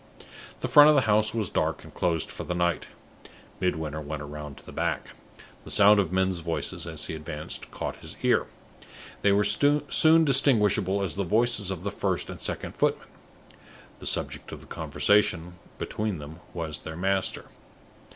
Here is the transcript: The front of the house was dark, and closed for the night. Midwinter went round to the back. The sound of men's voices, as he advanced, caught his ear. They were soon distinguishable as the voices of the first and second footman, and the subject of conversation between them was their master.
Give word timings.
The 0.61 0.67
front 0.67 0.89
of 0.89 0.95
the 0.95 1.01
house 1.03 1.31
was 1.31 1.51
dark, 1.51 1.83
and 1.83 1.93
closed 1.93 2.31
for 2.31 2.43
the 2.43 2.55
night. 2.55 2.87
Midwinter 3.59 4.01
went 4.01 4.23
round 4.23 4.57
to 4.57 4.65
the 4.65 4.71
back. 4.71 5.11
The 5.63 5.69
sound 5.69 5.99
of 5.99 6.11
men's 6.11 6.39
voices, 6.39 6.87
as 6.87 7.05
he 7.05 7.13
advanced, 7.13 7.69
caught 7.69 7.97
his 7.97 8.17
ear. 8.23 8.47
They 9.21 9.31
were 9.31 9.43
soon 9.43 10.25
distinguishable 10.25 11.03
as 11.03 11.13
the 11.13 11.23
voices 11.23 11.69
of 11.69 11.83
the 11.83 11.91
first 11.91 12.31
and 12.31 12.41
second 12.41 12.71
footman, 12.77 13.09
and 13.51 13.59
the 13.99 14.07
subject 14.07 14.51
of 14.51 14.67
conversation 14.69 15.59
between 15.77 16.17
them 16.17 16.39
was 16.55 16.79
their 16.79 16.97
master. 16.97 17.45